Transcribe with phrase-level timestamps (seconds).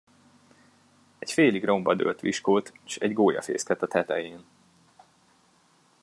[1.19, 4.45] Egy félig romba dőlt viskót, s egy gólyafészket a tetején.